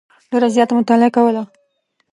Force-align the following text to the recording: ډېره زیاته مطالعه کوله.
ډېره 0.29 0.47
زیاته 0.55 0.73
مطالعه 0.79 1.09
کوله. 1.15 1.43